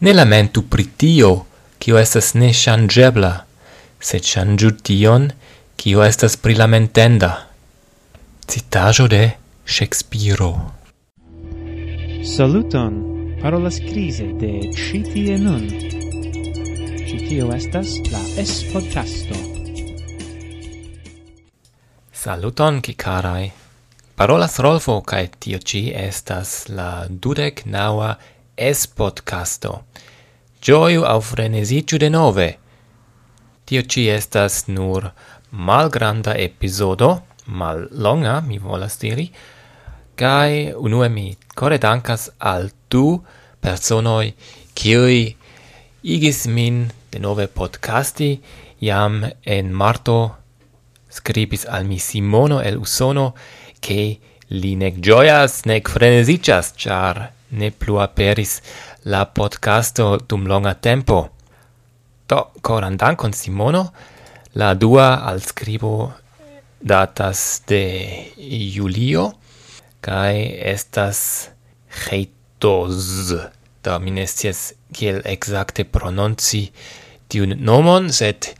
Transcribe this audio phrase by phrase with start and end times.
[0.00, 1.44] Ne lamentu pri tio,
[1.78, 3.32] kio estas ne changebla,
[4.00, 5.30] se changiu tion,
[5.76, 7.30] kio estas prilamentenda.
[8.46, 9.30] Citajo de
[9.66, 10.52] Shakespeare.
[12.36, 13.02] Saluton!
[13.42, 15.66] Parolas crise de Citie Nun.
[17.10, 19.34] Citio estas la S-podcasto.
[22.12, 23.50] Saluton, cicaraj!
[24.14, 28.14] Parolas Rolfo, cae tio ci estas la dudec naua
[28.58, 29.84] es podcasto.
[30.60, 32.58] Gioiu au frenesiciu de nove.
[33.64, 35.12] Tio ci estas nur
[35.50, 39.30] malgranda episodo, mal longa, mi volas diri,
[40.18, 43.20] kai unue mi core dankas al du
[43.62, 44.34] personoi
[44.74, 45.36] kiui
[46.02, 48.30] igis min de nove podcasti
[48.80, 50.18] jam en marto
[51.10, 53.34] scribis al mi Simono el Usono
[53.80, 58.58] che li nec gioias nec frenesicias char ne plu aperis
[59.04, 61.28] la podcasto dum longa tempo.
[62.28, 63.92] Do, coran dankon Simono,
[64.54, 66.12] la dua al scribo
[66.80, 69.32] datas de Julio,
[70.00, 71.50] cae estas
[71.88, 73.34] Heitos.
[73.82, 76.66] Da minestias kiel exacte prononci
[77.30, 78.50] tiun nomon, sed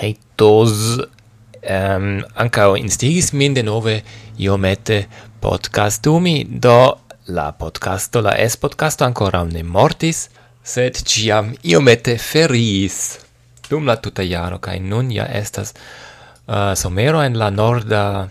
[0.00, 4.00] Heitos um, ancao instigis min de nove
[4.40, 5.04] iomete
[5.40, 10.28] podcastumi, do La podcasto, la es podcasto ancora ne mortis,
[10.62, 13.24] sed ciam iomete feris
[13.64, 18.28] Dum la tuta jaro, cae nun ja estas uh, somero en la norda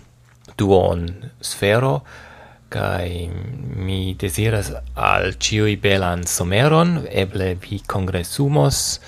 [0.58, 1.08] duon
[1.42, 2.04] sfero,
[2.70, 3.26] cae
[3.76, 9.00] mi desiras al ciui belan someron, eble vi congresumos,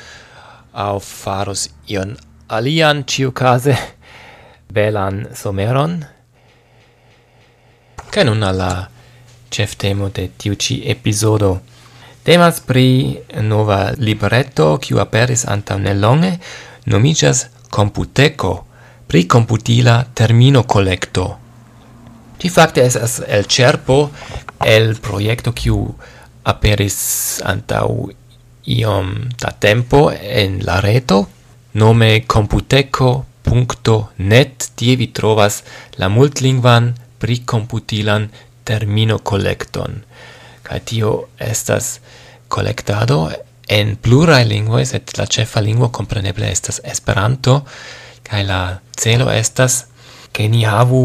[0.73, 2.17] au faros ion
[2.50, 3.78] alian ciu case
[4.73, 6.02] belan someron.
[8.09, 8.73] Cae nun alla
[9.56, 11.61] cef temo de tiu ci episodo.
[12.23, 16.36] Temas pri nova libretto kiu aperis antaŭ nelonge,
[16.92, 18.66] nomiĝas Computeco,
[19.08, 21.38] pri computila termino collecto.
[22.38, 24.12] Ti es estas el cerpo
[24.59, 25.96] el proiecto kiu
[26.44, 28.09] aperis antaŭ
[28.66, 31.28] iom da tempo en la reto
[31.74, 35.63] nome computeco.net tie vi trovas
[35.97, 38.29] la multlingvan pri computilan
[38.66, 40.02] termino collecton.
[40.66, 42.00] Kaj tio estas
[42.50, 43.30] collectado
[43.70, 47.62] en plurai lingvoj, sed la ĉefa lingvo kompreneble estas Esperanto,
[48.26, 48.62] kaj la
[48.98, 49.86] celo estas
[50.34, 51.03] ke ni havu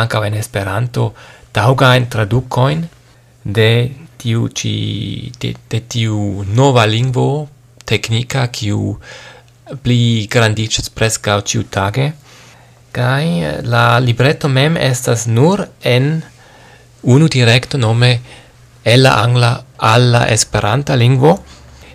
[0.00, 1.12] ankaŭ en Esperanto
[1.54, 2.82] taŭgajn tradukojn
[3.44, 3.70] de
[4.18, 4.74] tiu ĉi
[5.40, 7.28] de, de tiu nova lingvo
[7.84, 8.96] teknika kiu
[9.84, 12.10] pli grandiĝas preskaŭ ĉiutage
[12.94, 13.24] kaj
[13.68, 16.22] la libreto mem estas nur en
[17.04, 18.20] unu directo nome
[18.84, 21.38] Ella Angla alla Esperanta lingvo.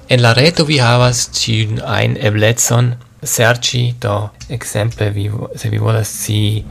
[0.08, 6.09] En la reto vi havas ciun ein ebletson serci, do exemple vi, se vi volas
[6.09, 6.64] si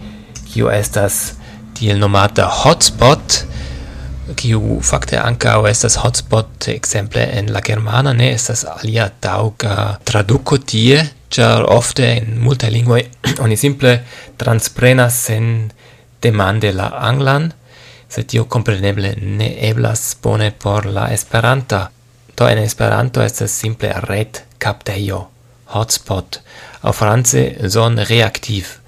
[0.53, 1.37] kiu estas
[1.79, 3.45] tiel nomata hotspot,
[4.35, 11.05] kiu fakte ancao estas hotspot, exemple en la germana ne estas alia tauga traduco tie,
[11.31, 13.05] char ofte en multae lingvoj
[13.45, 14.01] oni simple
[14.41, 15.71] transprenas sen
[16.23, 17.53] demande la anglan,
[18.09, 21.91] se tio compreneble ne eblas bone por la Esperanta.
[22.37, 25.29] Do en Esperanto estas simple ret capteio,
[25.75, 26.41] hotspot,
[26.83, 28.79] au france zon reaktiv.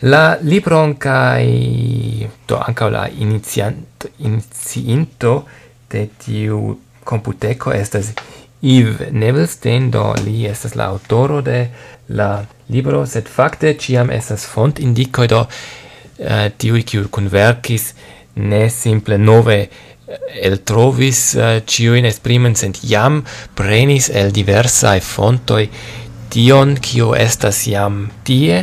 [0.00, 5.44] La libron kai do anca la iniciant iniciinto
[5.90, 8.12] de tiu computeco estas
[8.60, 11.68] Yves Nevelstein, do li estas la autoro de
[12.08, 15.44] la libro, sed fakte ciam estas font indicoi do
[16.18, 17.92] eh, uh, tiui kiu converkis
[18.38, 19.68] ne simple nove eh,
[20.42, 23.22] el trovis uh, eh, ciuin esprimen sent jam
[23.58, 25.68] prenis el diversae fontoi
[26.32, 28.62] tion kio estas jam tie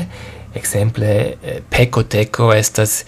[0.56, 3.04] exemple eh, pecoteco estas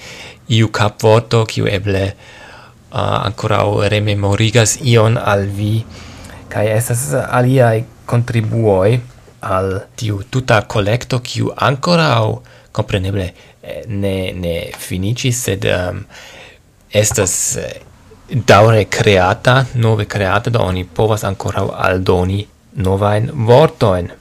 [0.47, 5.83] iu capvoto kiu eble uh, ancora rememorigas ion al vi
[6.51, 8.99] kai estas aliai contribuoi
[9.47, 12.09] al tiu tuta collecto kiu ancora
[12.71, 13.33] compreneble
[13.87, 16.03] ne ne finicis sed um,
[16.89, 17.81] estas eh,
[18.27, 24.11] daure creata, nove creata, do oni povas ancora aldoni novain vortoin.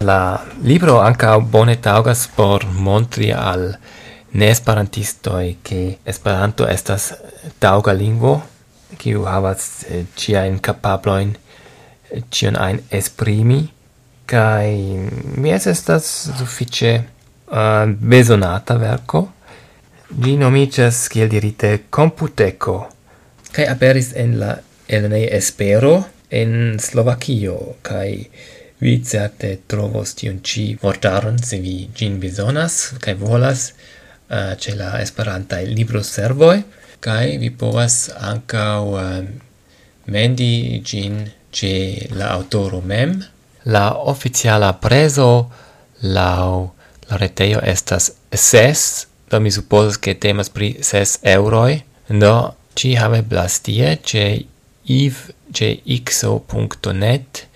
[0.00, 3.74] La libro anca bone taugas por montri al
[4.32, 7.14] neesperantistoi che Esperanto estas
[7.58, 8.40] tauga lingvo,
[8.98, 11.36] kiu havas eh, ciain capabloin
[12.30, 13.68] cion eh, ein esprimi,
[14.26, 16.92] kai mi es estas suffice
[17.50, 19.28] uh, eh, besonata verco,
[20.10, 22.88] Gi nomicas, kiel dirite, Computeco,
[23.54, 24.56] kai aperis en la
[24.90, 25.92] Elnei Espero,
[26.28, 28.26] en Slovakio, kai
[28.82, 33.68] vi certe trovos tion ci vortaron, se vi gin besonas, kai volas,
[34.34, 36.64] uh, ce la Esperanta libro servoi,
[36.98, 39.22] kai vi povas ancau uh,
[40.10, 41.22] mendi gin
[41.54, 43.14] ce la autoro mem.
[43.62, 45.52] La oficiala preso
[46.02, 46.74] lau
[47.06, 53.22] la retejo estas ses do mi supposas che temas pri 6 euroi, do ci have
[53.22, 54.46] blastie ce
[54.82, 57.48] iv ce xo.net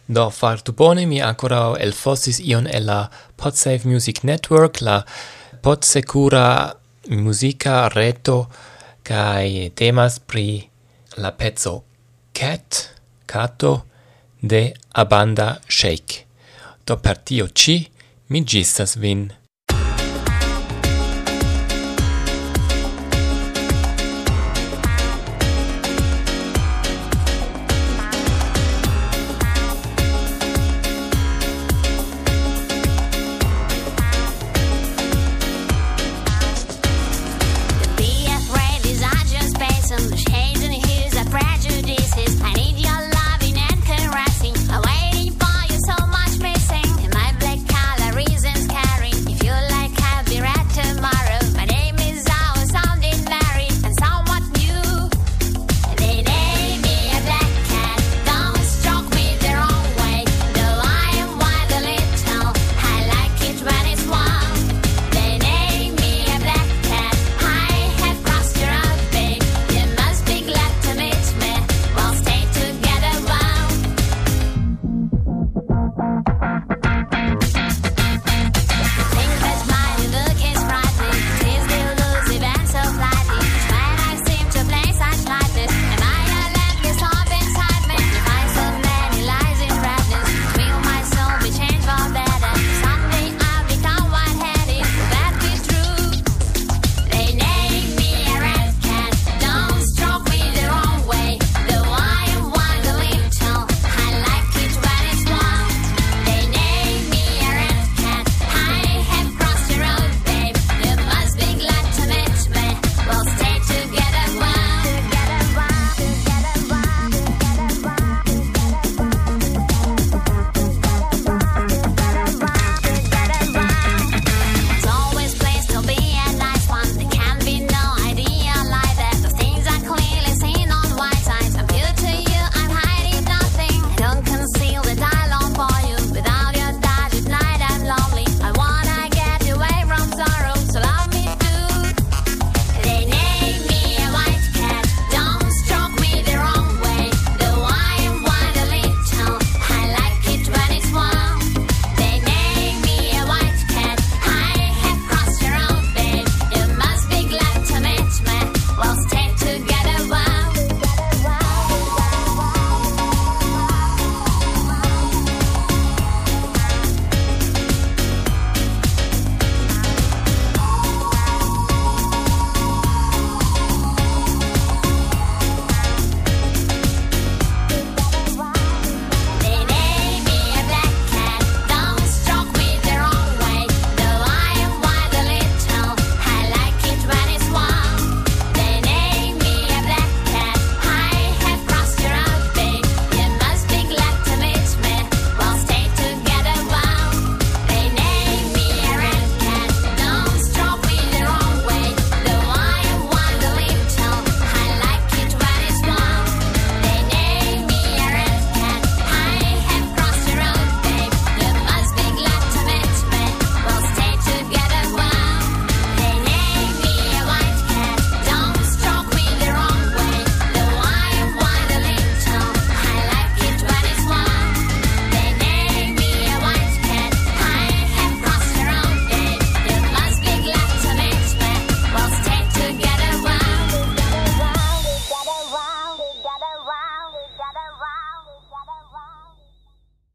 [0.08, 5.04] Do fartu bone, mi ancora elfosis ion e la PodSafe Music Network, la
[5.60, 8.48] podsecura musica reto
[9.02, 10.68] kai temas pri
[11.16, 11.82] la pezzo
[12.32, 12.94] cat
[13.26, 13.86] cato
[14.42, 16.26] de abanda shake.
[16.84, 17.88] Do per tio ci
[18.28, 19.39] mi gistas vin.